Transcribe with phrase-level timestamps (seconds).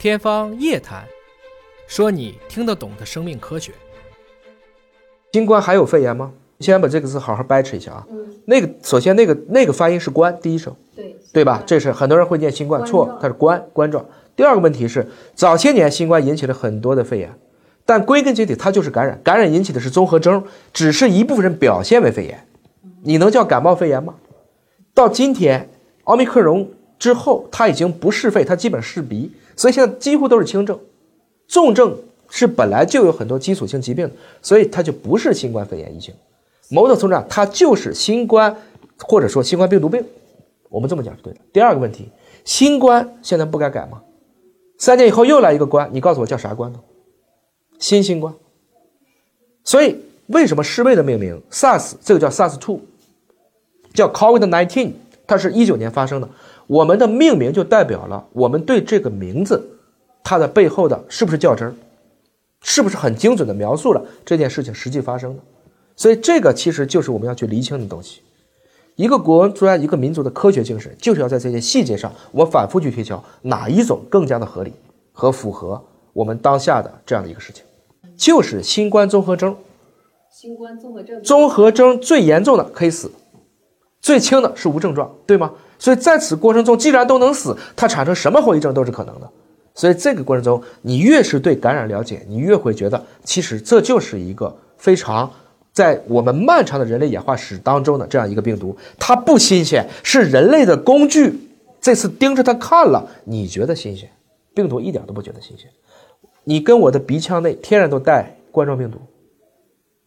[0.00, 1.02] 天方夜谭，
[1.86, 3.70] 说你听得懂的生命科学。
[5.30, 6.32] 新冠还有肺炎吗？
[6.60, 8.06] 先把这个字好好掰扯一下啊。
[8.10, 11.62] 嗯，那个首先那个那个发音是冠第一声，对，对吧？
[11.66, 14.02] 这是很多人会念新冠，错，它是冠冠状。
[14.34, 17.30] 第二个问题是，早些年新冠引起了很多的肺炎，
[17.84, 20.42] 但归根结底它就是感染，感染引起的是综合征，
[20.72, 22.46] 只是一部分人表现为肺炎，
[23.02, 24.14] 你能叫感冒肺炎吗？
[24.94, 25.68] 到今天
[26.04, 26.66] 奥密克戎
[27.00, 30.78] 之后，它已经不是肺，它基本是鼻，所以现在几乎都是轻症，
[31.48, 31.96] 重症
[32.28, 34.08] 是本来就有很多基础性疾病，
[34.42, 36.14] 所以它就不是新冠肺炎疫情。
[36.68, 38.54] 某种程度上，它就是新冠
[38.98, 40.04] 或者说新冠病毒病。
[40.68, 41.40] 我们这么讲是对的。
[41.52, 42.08] 第二个问题，
[42.44, 44.02] 新冠现在不该改吗？
[44.78, 46.78] 三年以后又来一个冠，你告诉我叫啥冠呢？
[47.78, 48.32] 新新冠。
[49.64, 49.96] 所以
[50.26, 52.80] 为什么世卫的命名 SARS 这个叫 SARS two，
[53.94, 54.92] 叫 COVID nineteen，
[55.26, 56.28] 它是一九年发生的。
[56.70, 59.60] 我们的命名就代表了我们对这个名字
[60.22, 61.74] 它的背后的是不是较真儿，
[62.62, 65.42] 是不是很精准的描述了这件事情实际发生的。
[65.96, 68.20] 所以这个其实就是我们要去厘清的东西。
[68.94, 74.72] 一个国家、一个民族的科学精神，就是要在这些细节上，我反复去推敲哪一种更加的合理
[75.10, 75.82] 和符合
[76.12, 77.64] 我们当下的这样的一个事情，
[78.16, 79.56] 就是新冠综合征。
[80.30, 83.10] 新冠综合症，综合征最严重的可以死，
[84.00, 85.50] 最轻的是无症状，对吗？
[85.80, 89.28] 所以在此过程中，既然都能死，它产生什么后遗症都是可能的。
[89.74, 95.28] 所以这个过程中，你越是对感染了解，你越会觉得，其实这就是一个非常
[95.72, 101.48] 在我们漫长的人类演化史当中的这样一个病毒，它不新鲜，是人类的工具
[101.80, 104.10] 这次盯着它看了，你觉得新鲜，
[104.52, 105.66] 病毒一点都不觉得新鲜。
[106.44, 108.98] 你跟我的鼻腔内天然都带冠状病毒，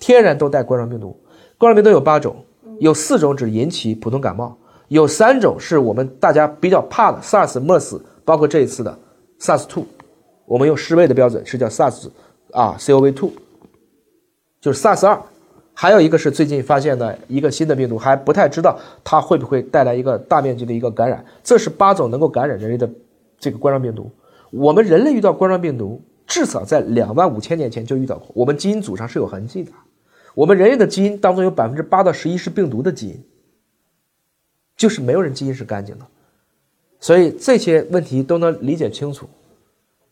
[0.00, 1.16] 天然都带冠状病毒。
[1.58, 2.44] 冠状病毒有八种，
[2.80, 4.56] 有四种只引起普通感冒，
[4.90, 8.98] 有三种是我们大家比较怕的 SARS、MERS，包括这一次的
[9.38, 9.84] SARS-2，
[10.46, 12.08] 我们用世卫的标准是叫 SARS
[12.50, 13.30] 啊 CoV-2，
[14.60, 15.22] 就是 SARS 二。
[15.72, 21.24] 还有一个是最近发现的一个新的病毒，还不太知道它会不会带来一个大面积的一个感染。
[21.44, 22.90] 这是八种能够感染人类的
[23.38, 24.10] 这个冠状病毒。
[24.50, 29.70] 我们人类遇到冠状病毒，至少在两万五千年前就遇到过，我们基因组上是有痕迹的。
[30.34, 33.24] 我们人类的基因当中有百分之八到十一是病毒的基因，
[34.80, 36.06] 就是没有人基因是干净的。
[36.98, 39.28] 所以这些问题都能理解清楚。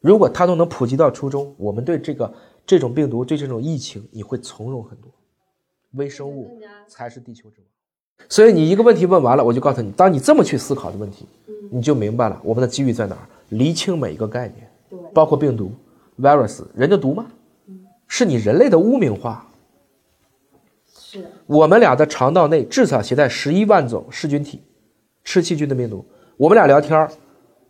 [0.00, 2.30] 如果它都能普及到初中，我们对这个
[2.66, 5.10] 这种病毒、对这种疫情，你会从容很多。
[5.92, 8.26] 微生物才是地球之王。
[8.28, 11.24] 所以你一个问题问完了，我就告诉你，当你这么去思考的问题，
[11.70, 13.26] 你就明白了我们的机遇在哪儿。
[13.48, 14.70] 厘清每一个概念，
[15.14, 15.72] 包括病毒、
[16.20, 17.24] virus，人的毒吗？
[18.08, 19.46] 是你人类的污名化。
[21.10, 24.60] 是我们俩的肠道内至少携带十一万种噬菌体，
[25.24, 26.04] 吃细菌的病毒。
[26.36, 27.08] 我们俩聊天，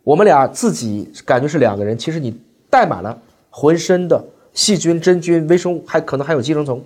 [0.03, 3.19] 我们俩自己感觉是两个人，其实你带满了
[3.49, 6.83] 浑身的细菌、真菌、微生物，还可能还有寄生虫。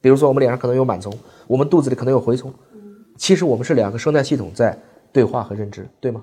[0.00, 1.12] 比如说，我们脸上可能有螨虫，
[1.48, 2.54] 我们肚子里可能有蛔虫。
[3.16, 4.78] 其实我们是两个生态系统在
[5.12, 6.22] 对话和认知，对吗？